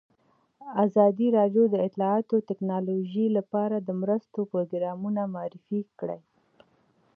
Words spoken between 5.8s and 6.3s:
کړي.